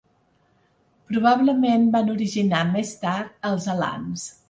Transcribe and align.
Probablement 1.11 1.87
van 1.99 2.11
originar 2.17 2.65
més 2.73 2.97
tard 3.07 3.51
els 3.55 3.73
alans. 3.79 4.31